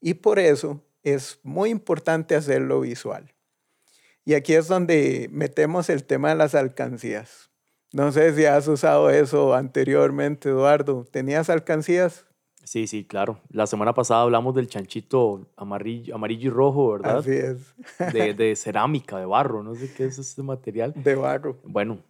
[0.00, 3.32] Y por eso es muy importante hacerlo visual.
[4.24, 7.50] Y aquí es donde metemos el tema de las alcancías.
[7.92, 11.06] No sé si has usado eso anteriormente, Eduardo.
[11.10, 12.26] ¿Tenías alcancías?
[12.62, 13.40] Sí, sí, claro.
[13.50, 17.18] La semana pasada hablamos del chanchito amarillo, amarillo y rojo, ¿verdad?
[17.18, 17.74] Así es.
[18.12, 20.92] De, de cerámica, de barro, no sé qué es ese material.
[20.94, 21.56] De barro.
[21.64, 22.00] Bueno,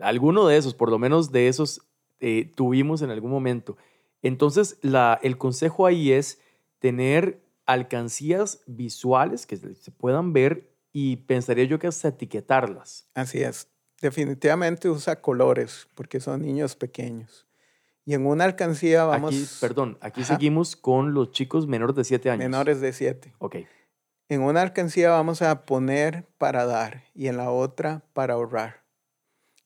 [0.00, 1.80] alguno de esos, por lo menos de esos,
[2.20, 3.76] eh, tuvimos en algún momento.
[4.22, 6.40] Entonces, la, el consejo ahí es
[6.78, 13.08] tener alcancías visuales que se puedan ver y pensaría yo que hasta etiquetarlas.
[13.14, 13.68] Así es.
[14.00, 17.46] Definitivamente usa colores porque son niños pequeños.
[18.04, 19.34] Y en una alcancía vamos...
[19.34, 20.34] Aquí, perdón, aquí Ajá.
[20.34, 22.44] seguimos con los chicos menores de 7 años.
[22.44, 23.34] Menores de 7.
[23.38, 23.56] Ok.
[24.28, 28.84] En una alcancía vamos a poner para dar y en la otra para ahorrar.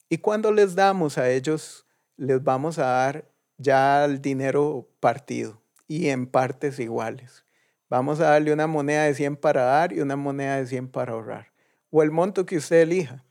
[0.08, 1.86] Y cuando les damos a ellos,
[2.18, 7.44] les vamos a dar ya el dinero partido y en partes iguales.
[7.88, 11.12] Vamos a darle una moneda de 100 para dar y una moneda de 100 para
[11.12, 11.52] ahorrar.
[11.90, 13.24] O el monto que usted elija.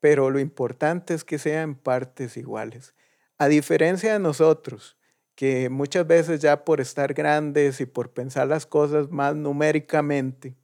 [0.00, 2.94] Pero lo importante es que sea en partes iguales.
[3.36, 4.96] A diferencia de nosotros,
[5.34, 10.54] que muchas veces ya por estar grandes y por pensar las cosas más numéricamente,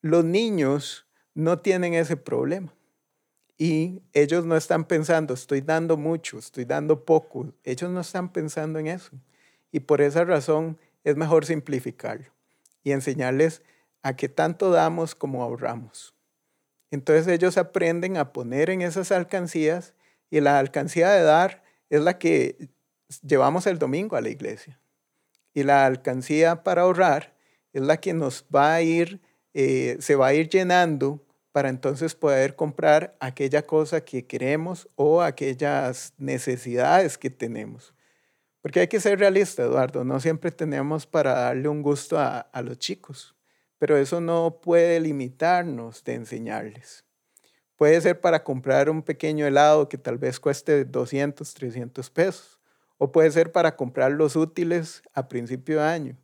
[0.00, 2.72] los niños no tienen ese problema.
[3.62, 7.52] Y ellos no están pensando, estoy dando mucho, estoy dando poco.
[7.62, 9.10] Ellos no están pensando en eso.
[9.70, 12.32] Y por esa razón es mejor simplificarlo
[12.82, 13.60] y enseñarles
[14.00, 16.14] a que tanto damos como ahorramos.
[16.90, 19.92] Entonces ellos aprenden a poner en esas alcancías
[20.30, 22.70] y la alcancía de dar es la que
[23.20, 24.80] llevamos el domingo a la iglesia.
[25.52, 27.36] Y la alcancía para ahorrar
[27.74, 29.20] es la que nos va a ir,
[29.52, 31.20] eh, se va a ir llenando
[31.52, 37.94] para entonces poder comprar aquella cosa que queremos o aquellas necesidades que tenemos.
[38.62, 42.62] Porque hay que ser realista, Eduardo, no siempre tenemos para darle un gusto a, a
[42.62, 43.34] los chicos,
[43.78, 47.04] pero eso no puede limitarnos de enseñarles.
[47.76, 52.60] Puede ser para comprar un pequeño helado que tal vez cueste 200, 300 pesos,
[52.98, 56.18] o puede ser para comprar los útiles a principio de año.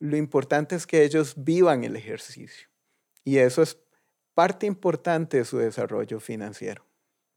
[0.00, 2.68] Lo importante es que ellos vivan el ejercicio
[3.24, 3.78] y eso es
[4.38, 6.84] parte importante de su desarrollo financiero.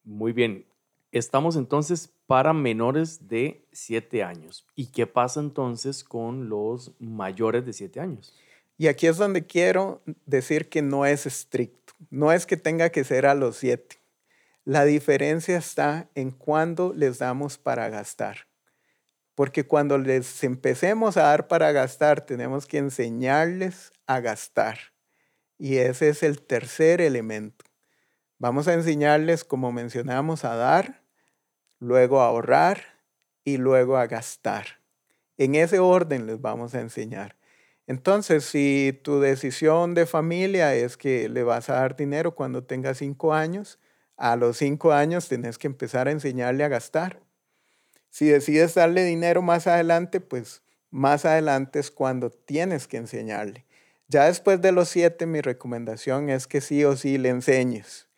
[0.03, 0.67] Muy bien,
[1.11, 4.65] Estamos entonces para menores de 7 años.
[4.75, 8.33] ¿Y qué pasa entonces con los mayores de 7 años?
[8.77, 11.93] Y aquí es donde quiero decir que no es estricto.
[12.11, 13.97] No es que tenga que ser a los 7.
[14.63, 18.47] La diferencia está en cuándo les damos para gastar.
[19.35, 24.90] Porque cuando les empecemos a dar para gastar, tenemos que enseñarles a gastar.
[25.63, 27.65] Y ese es el tercer elemento.
[28.39, 31.03] Vamos a enseñarles, como mencionamos, a dar,
[31.77, 32.81] luego a ahorrar
[33.43, 34.81] y luego a gastar.
[35.37, 37.35] En ese orden les vamos a enseñar.
[37.85, 42.95] Entonces, si tu decisión de familia es que le vas a dar dinero cuando tenga
[42.95, 43.77] cinco años,
[44.17, 47.21] a los cinco años tenés que empezar a enseñarle a gastar.
[48.09, 53.67] Si decides darle dinero más adelante, pues más adelante es cuando tienes que enseñarle.
[54.11, 58.09] Ya después de los siete, mi recomendación es que sí o sí le enseñes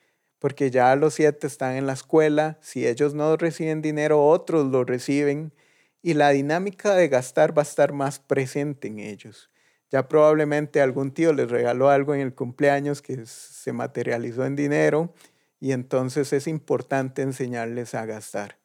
[0.44, 4.84] porque ya los siete están en la escuela, si ellos no reciben dinero, otros lo
[4.84, 5.54] reciben
[6.02, 9.50] y la dinámica de gastar va a estar más presente en ellos.
[9.90, 15.14] Ya probablemente algún tío les regaló algo en el cumpleaños que se materializó en dinero
[15.62, 18.58] y entonces es importante enseñarles a gastar.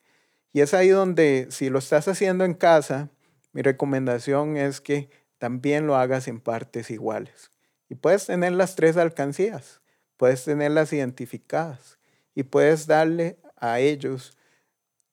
[0.52, 3.08] Y es ahí donde si lo estás haciendo en casa,
[3.52, 7.50] mi recomendación es que también lo hagas en partes iguales.
[7.88, 9.80] Y puedes tener las tres alcancías
[10.18, 11.98] puedes tenerlas identificadas
[12.34, 14.36] y puedes darle a ellos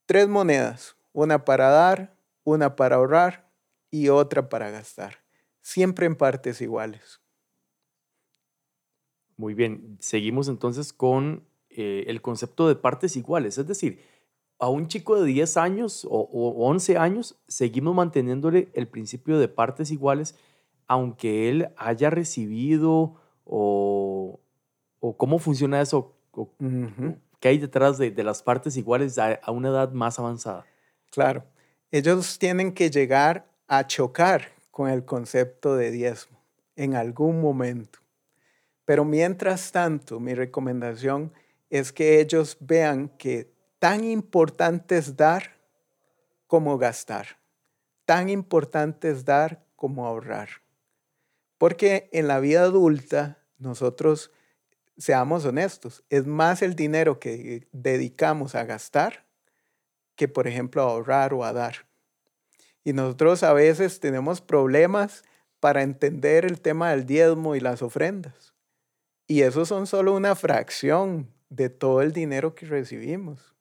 [0.05, 3.49] tres monedas, una para dar, una para ahorrar
[3.89, 5.23] y otra para gastar,
[5.61, 7.21] siempre en partes iguales.
[9.37, 14.01] Muy bien, seguimos entonces con eh, el concepto de partes iguales, es decir,
[14.59, 19.47] a un chico de 10 años o, o 11 años seguimos manteniéndole el principio de
[19.47, 20.35] partes iguales,
[20.87, 24.39] aunque él haya recibido o,
[24.99, 26.13] o cómo funciona eso,
[27.39, 30.65] qué hay detrás de, las partes iguales a, a, una edad más avanzada.
[31.11, 31.43] Claro,
[31.91, 36.39] ellos tienen que llegar a chocar con el concepto de diezmo
[36.75, 37.99] en algún momento.
[38.83, 41.31] Pero mientras tanto, mi recomendación
[41.69, 43.54] es que ellos vean que
[43.85, 45.59] tan importante es dar
[46.47, 47.37] como gastar,
[48.05, 50.49] tan importante es dar como ahorrar.
[51.59, 54.31] Porque en la vida adulta nosotros
[54.97, 59.27] seamos honestos, es más el dinero que dedicamos a gastar
[60.15, 61.85] que, por ejemplo, a ahorrar o a dar.
[62.83, 65.23] Y nosotros a veces tenemos problemas
[65.59, 68.55] para entender el tema del diezmo y las ofrendas.
[69.27, 73.54] Y eso son solo una fracción de todo el dinero que recibimos.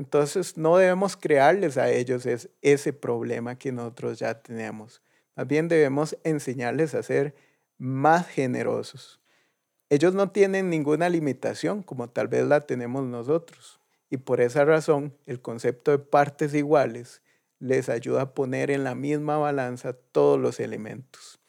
[0.00, 2.26] Entonces no debemos crearles a ellos
[2.62, 5.02] ese problema que nosotros ya tenemos.
[5.36, 7.34] Más bien debemos enseñarles a ser
[7.76, 9.20] más generosos.
[9.90, 13.78] Ellos no tienen ninguna limitación como tal vez la tenemos nosotros.
[14.08, 17.20] Y por esa razón, el concepto de partes iguales
[17.58, 21.40] les ayuda a poner en la misma balanza todos los elementos.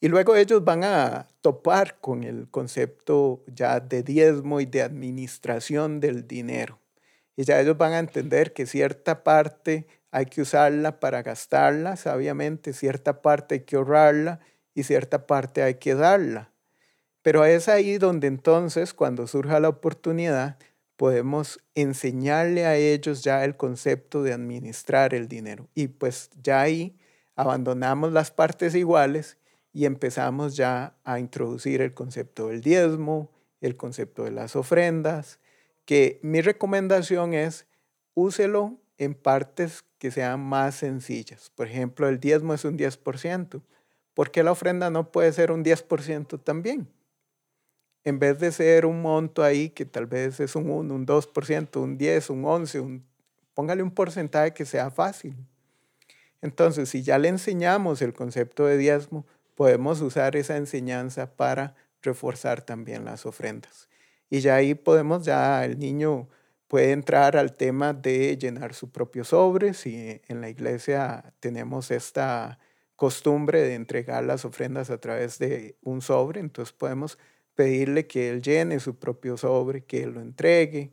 [0.00, 6.00] Y luego ellos van a topar con el concepto ya de diezmo y de administración
[6.00, 6.79] del dinero.
[7.40, 12.74] Y ya ellos van a entender que cierta parte hay que usarla para gastarla sabiamente,
[12.74, 14.40] cierta parte hay que ahorrarla
[14.74, 16.52] y cierta parte hay que darla.
[17.22, 20.58] Pero es ahí donde entonces, cuando surja la oportunidad,
[20.96, 25.66] podemos enseñarle a ellos ya el concepto de administrar el dinero.
[25.74, 26.98] Y pues ya ahí
[27.36, 29.38] abandonamos las partes iguales
[29.72, 33.30] y empezamos ya a introducir el concepto del diezmo,
[33.62, 35.40] el concepto de las ofrendas,
[35.90, 37.66] que mi recomendación es
[38.14, 41.50] úselo en partes que sean más sencillas.
[41.50, 43.60] Por ejemplo, el diezmo es un 10%.
[44.14, 46.86] ¿Por qué la ofrenda no puede ser un 10% también?
[48.04, 51.82] En vez de ser un monto ahí que tal vez es un 1, un 2%,
[51.82, 53.04] un 10, un 11, un,
[53.52, 55.34] póngale un porcentaje que sea fácil.
[56.40, 59.26] Entonces, si ya le enseñamos el concepto de diezmo,
[59.56, 63.89] podemos usar esa enseñanza para reforzar también las ofrendas.
[64.30, 66.28] Y ya ahí podemos, ya el niño
[66.68, 69.74] puede entrar al tema de llenar su propio sobre.
[69.74, 72.60] Si en la iglesia tenemos esta
[72.94, 77.18] costumbre de entregar las ofrendas a través de un sobre, entonces podemos
[77.56, 80.92] pedirle que él llene su propio sobre, que él lo entregue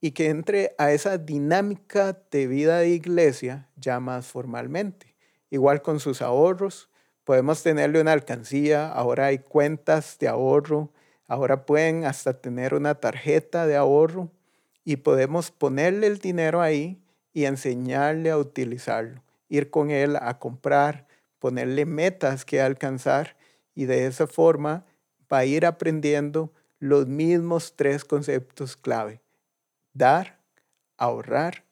[0.00, 5.16] y que entre a esa dinámica de vida de iglesia ya más formalmente.
[5.50, 6.90] Igual con sus ahorros,
[7.24, 10.92] podemos tenerle una alcancía, ahora hay cuentas de ahorro,
[11.28, 14.30] ahora pueden hasta tener una tarjeta de ahorro
[14.84, 17.02] y podemos ponerle el dinero ahí
[17.32, 21.06] y enseñarle a utilizarlo, ir con él a comprar,
[21.38, 23.36] ponerle metas que alcanzar
[23.74, 24.86] y de esa forma
[25.32, 29.20] va a ir aprendiendo los mismos tres conceptos clave,
[29.92, 30.40] dar,
[30.96, 31.64] ahorrar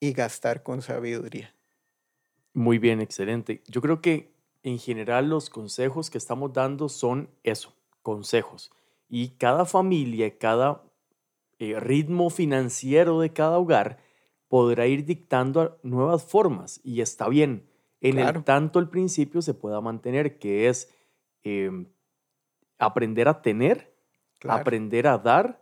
[0.00, 1.54] y gastar con sabiduría.
[2.52, 3.62] Muy bien, excelente.
[3.68, 4.32] Yo creo que
[4.62, 8.72] en general los consejos que estamos dando son eso, consejos.
[9.10, 10.82] Y cada familia, cada
[11.58, 13.98] eh, ritmo financiero de cada hogar
[14.48, 17.66] podrá ir dictando nuevas formas y está bien.
[18.00, 20.90] En el tanto el principio se pueda mantener, que es
[21.42, 21.86] em,
[22.78, 23.94] aprender a tener,
[24.48, 25.60] aprender a dar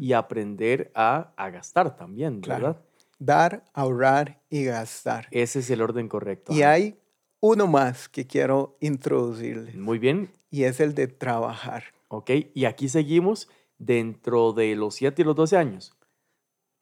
[0.00, 2.80] y aprender a, gastar también, ¿verdad?
[3.18, 5.28] Dar, ahorrar y gastar.
[5.30, 6.52] Ese es el orden correcto.
[6.52, 6.98] Y hay
[7.40, 9.76] uno más que quiero introducirles.
[9.76, 10.30] Muy bien.
[10.50, 11.84] Y es el de trabajar.
[12.08, 13.48] Ok, y aquí seguimos
[13.78, 15.94] dentro de los 7 y los 12 años.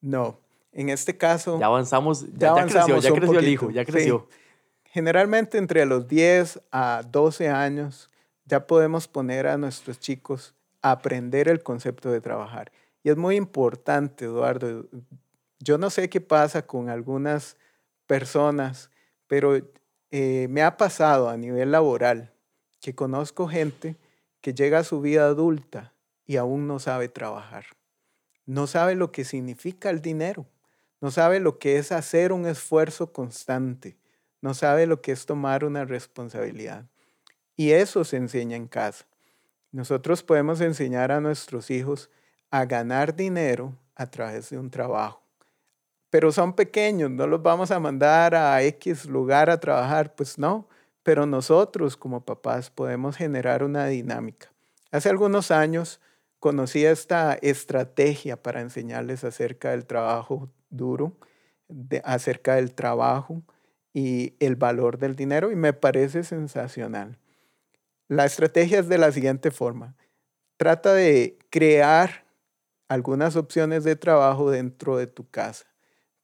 [0.01, 0.39] No,
[0.73, 1.59] en este caso...
[1.59, 4.29] Ya avanzamos, ya, creció, ya creció el hijo, ya creció.
[4.85, 8.11] Generalmente entre los 10 a 12 años
[8.45, 12.71] ya podemos poner a nuestros chicos a aprender el concepto de trabajar.
[13.03, 14.87] Y es muy importante, Eduardo.
[15.59, 17.57] Yo no sé qué pasa con algunas
[18.07, 18.91] personas,
[19.27, 19.57] pero
[20.11, 22.33] eh, me ha pasado a nivel laboral
[22.81, 23.97] que conozco gente
[24.47, 25.93] que llega a su vida adulta
[26.25, 27.65] y aún no sabe trabajar.
[28.45, 30.47] No sabe lo que significa el dinero.
[31.01, 33.97] No sabe lo que es hacer un esfuerzo constante.
[34.41, 36.85] No sabe lo que es tomar una responsabilidad.
[37.57, 39.07] Y eso se enseña en casa.
[39.73, 42.09] Nosotros podemos enseñar a nuestros hijos
[42.49, 45.27] a ganar dinero a través de un trabajo
[46.09, 50.67] pero son pequeños, no los vamos a mandar a X lugar a trabajar, pues no,
[51.07, 54.53] pero nosotros como papás podemos generar una dinámica.
[54.91, 56.01] Hace algunos años
[56.41, 61.17] conocí esta estrategia para enseñarles acerca del trabajo duro,
[62.03, 63.45] acerca del trabajo
[63.95, 67.21] y el valor del dinero y me parece sensacional.
[68.09, 69.95] La estrategia es de la siguiente forma.
[70.57, 72.25] Trata de crear
[72.89, 75.67] algunas opciones de trabajo dentro de tu casa.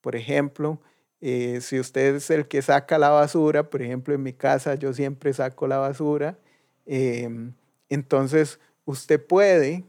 [0.00, 0.80] Por ejemplo,
[1.22, 4.92] eh, si usted es el que saca la basura, por ejemplo, en mi casa yo
[4.92, 6.36] siempre saco la basura,
[6.84, 7.54] em,
[7.88, 9.84] entonces usted puede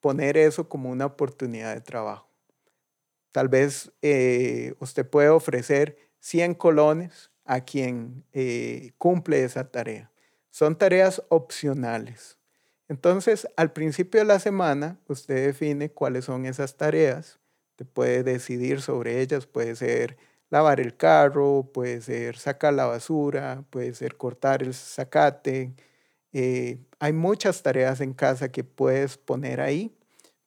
[0.00, 2.28] poner eso como una oportunidad de trabajo.
[3.32, 10.10] Tal vez eh, usted puede ofrecer 100 colones a quien eh, cumple esa tarea.
[10.50, 12.38] Son tareas opcionales.
[12.88, 17.40] Entonces, al principio de la semana, usted define cuáles son esas tareas
[17.76, 20.16] te puede decidir sobre ellas, puede ser
[20.50, 25.74] lavar el carro, puede ser sacar la basura, puede ser cortar el zacate.
[26.32, 29.96] Eh, hay muchas tareas en casa que puedes poner ahí,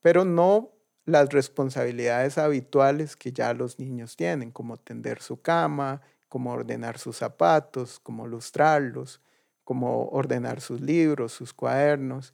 [0.02, 0.72] pero no
[1.06, 7.18] las responsabilidades habituales que ya los niños tienen, como tender su cama, como ordenar sus
[7.18, 9.22] zapatos, como lustrarlos,
[9.64, 12.34] como ordenar sus libros, sus cuadernos.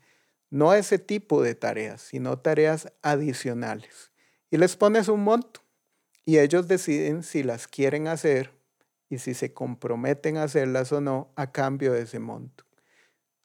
[0.50, 4.12] No ese tipo de tareas, sino tareas adicionales
[4.56, 5.65] y les pones un monto
[6.26, 8.52] y ellos deciden si las quieren hacer
[9.10, 12.66] y si se comprometen a hacerlas o no a cambio de ese monto.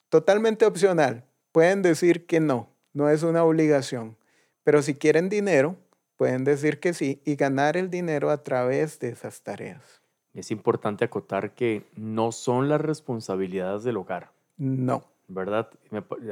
[0.09, 1.25] Totalmente opcional.
[1.51, 4.17] Pueden decir que no, no es una obligación,
[4.63, 5.75] pero si quieren dinero,
[6.17, 10.01] pueden decir que sí y ganar el dinero a través de esas tareas.
[10.33, 14.31] Es importante acotar que no son las responsabilidades del hogar.
[14.57, 15.11] No.
[15.33, 15.69] ¿verdad?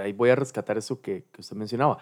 [0.02, 2.00] ahí voy a rescatar eso que, que, usted mencionaba.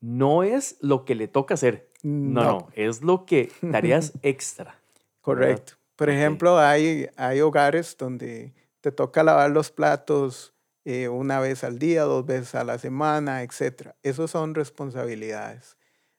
[0.00, 1.90] No es lo que le toca hacer.
[2.02, 4.80] No, no, es lo que tareas extra.
[5.20, 5.74] Correcto.
[5.96, 11.78] Por ejemplo, hay, hay hogares donde te toca lavar los platos eh, una vez al
[11.78, 13.90] día, dos veces a la semana, etc.
[14.02, 15.76] Esas son responsabilidades.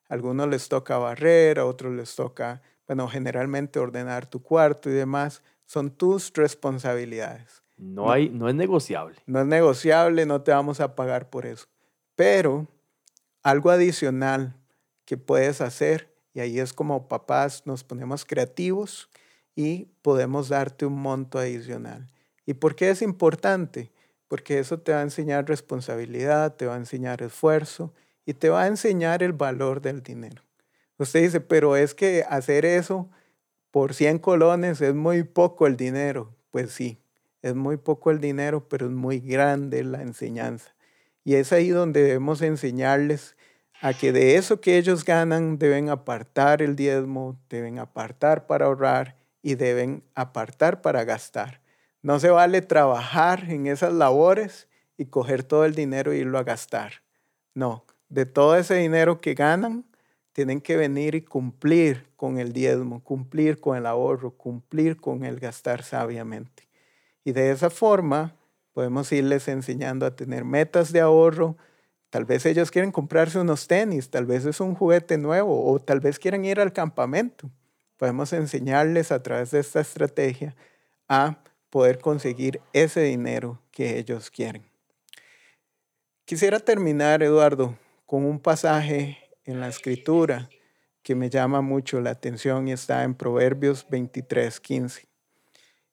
[0.09, 4.93] A algunos les toca barrer, a otros les toca, bueno, generalmente ordenar tu cuarto y
[4.93, 5.41] demás.
[5.65, 7.63] Son tus responsabilidades.
[7.77, 9.15] No, hay, no es negociable.
[9.25, 11.67] No es negociable, no te vamos a pagar por eso.
[12.15, 12.67] Pero
[13.49, 14.55] algo adicional
[15.05, 19.09] que puedes hacer, y ahí es como papás nos ponemos creativos
[19.55, 22.07] y podemos darte un monto adicional.
[22.45, 23.91] ¿Y por qué es importante?
[24.27, 27.93] Porque eso te va a enseñar responsabilidad, te va a enseñar esfuerzo
[28.25, 30.43] y te va a enseñar el valor del dinero.
[30.99, 33.09] Usted dice, pero es que hacer eso
[33.71, 36.35] por 100 colones es muy poco el dinero.
[36.51, 37.01] Pues sí,
[37.41, 40.75] es muy poco el dinero, pero es muy grande la enseñanza.
[41.23, 43.35] Y es ahí donde debemos enseñarles
[43.81, 49.15] a que de eso que ellos ganan deben apartar el diezmo, deben apartar para ahorrar
[49.41, 51.61] y deben apartar para gastar.
[52.01, 54.67] No se vale trabajar en esas labores
[54.97, 57.01] y coger todo el dinero e irlo a gastar.
[57.53, 59.85] No, de todo ese dinero que ganan,
[60.33, 65.39] tienen que venir y cumplir con el diezmo, cumplir con el ahorro, cumplir con el
[65.39, 66.67] gastar sabiamente.
[67.23, 68.35] Y de esa forma
[68.73, 71.57] podemos irles enseñando a tener metas de ahorro.
[72.09, 75.99] Tal vez ellos quieren comprarse unos tenis, tal vez es un juguete nuevo o tal
[75.99, 77.51] vez quieren ir al campamento.
[77.97, 80.55] Podemos enseñarles a través de esta estrategia
[81.07, 84.63] a poder conseguir ese dinero que ellos quieren.
[86.25, 90.49] Quisiera terminar, Eduardo, con un pasaje en la escritura
[91.03, 95.07] que me llama mucho la atención y está en Proverbios 23, 15.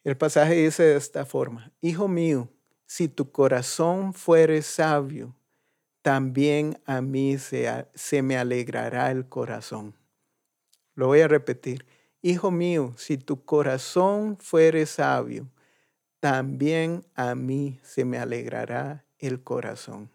[0.05, 2.49] El pasaje dice de esta forma, Hijo mío,
[2.87, 5.35] si tu corazón fuere sabio,
[6.07, 9.97] también a mí se, se me alegrará el corazón.
[10.95, 11.85] Lo voy a repetir.
[12.23, 15.51] Hijo mío, si tu corazón fuere sabio,
[16.21, 20.13] también a mí se me alegrará el corazón.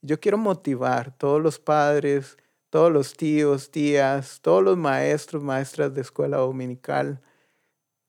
[0.00, 2.38] Yo quiero motivar todos los padres,
[2.70, 7.20] todos los tíos, tías, todos los maestros, maestras de escuela dominical,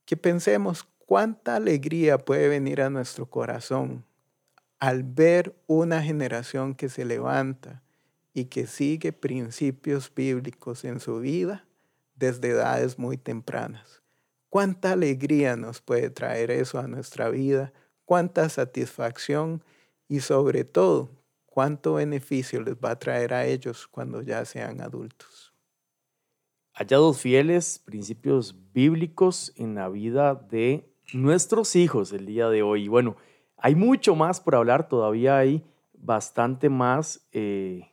[0.05, 4.06] que pensemos cuánta alegría puede venir a nuestro corazón
[4.79, 7.83] al ver una generación que se levanta
[8.33, 11.65] y que sigue principios bíblicos en su vida
[12.15, 14.03] desde edades muy tempranas.
[14.49, 17.73] Cuánta alegría nos puede traer eso a nuestra vida,
[18.05, 19.63] cuánta satisfacción
[20.07, 21.09] y sobre todo
[21.45, 25.53] cuánto beneficio les va a traer a ellos cuando ya sean adultos.
[26.73, 32.87] Hallados fieles, principios bíblicos en la vida de nuestros hijos el día de hoy.
[32.87, 33.15] Bueno,
[33.57, 37.91] hay mucho más por hablar, todavía hay bastante más eh,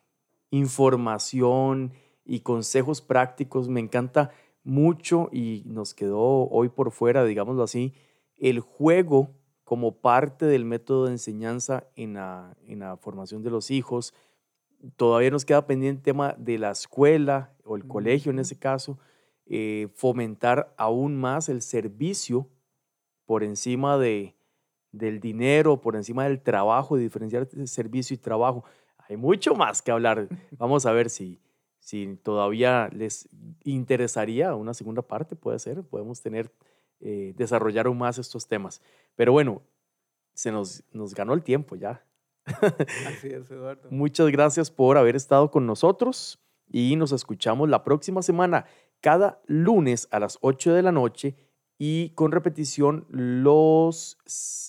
[0.51, 1.93] información
[2.25, 3.69] y consejos prácticos.
[3.69, 4.31] Me encanta
[4.63, 7.95] mucho y nos quedó hoy por fuera, digámoslo así,
[8.37, 9.31] el juego
[9.65, 14.13] como parte del método de enseñanza en la, en la formación de los hijos.
[14.97, 18.99] Todavía nos queda pendiente el tema de la escuela o el colegio en ese caso,
[19.47, 22.49] eh, fomentar aún más el servicio
[23.25, 24.37] por encima de,
[24.95, 28.65] del dinero, por encima del trabajo, de diferenciar servicio y trabajo.
[29.09, 30.29] Hay mucho más que hablar.
[30.59, 31.41] Vamos a ver si,
[31.79, 33.29] si todavía les
[33.65, 36.51] interesaría una segunda parte, puede ser, podemos tener,
[37.01, 38.81] eh, desarrollar aún más estos temas.
[39.17, 39.63] Pero bueno,
[40.33, 42.05] se nos, nos ganó el tiempo ya.
[42.45, 43.89] Así es, Eduardo.
[43.91, 46.39] Muchas gracias por haber estado con nosotros
[46.71, 48.67] y nos escuchamos la próxima semana,
[49.01, 51.37] cada lunes a las 8 de la noche
[51.79, 54.19] y con repetición los,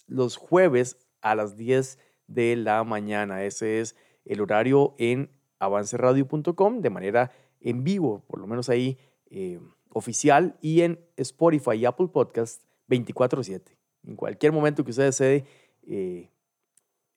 [0.08, 3.43] los jueves a las 10 de la mañana.
[3.43, 3.95] Ese es
[4.26, 5.30] el horario en
[5.60, 7.32] avanceradio.com de manera
[7.62, 8.97] en vivo, por lo menos ahí
[9.30, 13.78] eh, oficial, y en Spotify y Apple Podcast 24/7.
[14.03, 15.45] En cualquier momento que usted desee
[15.88, 16.30] eh,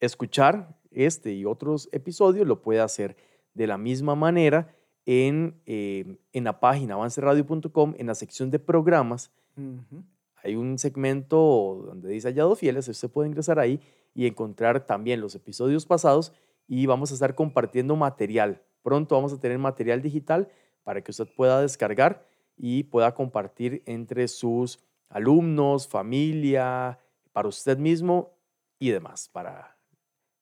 [0.01, 3.17] escuchar este y otros episodios, lo puede hacer
[3.55, 4.75] de la misma manera
[5.11, 9.33] en, eh, en la página avanceradio.com, en la sección de programas
[10.45, 13.81] hay un segmento donde dice Hallados Fieles, usted puede ingresar ahí
[14.15, 16.35] y encontrar también los episodios pasados
[16.67, 18.63] y vamos a estar compartiendo material.
[18.83, 20.49] Pronto vamos a tener material digital
[20.85, 24.79] para que usted pueda descargar y pueda compartir entre sus
[25.09, 26.99] alumnos, familia,
[27.33, 28.37] para usted mismo
[28.79, 29.78] y demás, para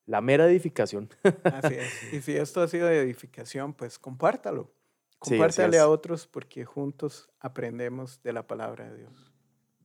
[0.07, 1.09] la mera edificación.
[1.43, 1.93] Así es.
[2.13, 4.71] Y si esto ha sido de edificación, pues compártalo.
[5.19, 9.31] Compártale a otros porque juntos aprendemos de la palabra de Dios.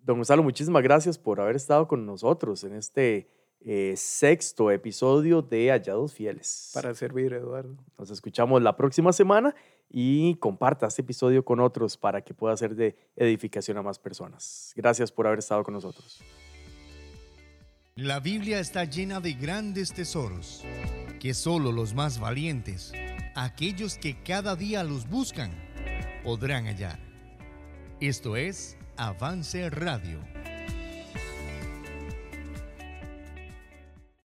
[0.03, 3.29] Don Gonzalo, muchísimas gracias por haber estado con nosotros en este
[3.61, 6.71] eh, sexto episodio de Hallados Fieles.
[6.75, 7.77] Para servir, Eduardo.
[7.99, 9.55] Nos escuchamos la próxima semana
[9.89, 14.73] y comparta este episodio con otros para que pueda ser de edificación a más personas.
[14.77, 16.23] Gracias por haber estado con nosotros.
[17.97, 20.65] La Biblia está llena de grandes tesoros
[21.21, 22.91] que solo los más valientes,
[23.35, 25.53] aquellos que cada día los buscan,
[26.25, 26.99] podrán hallar.
[28.01, 30.32] Esto es Avance Radio.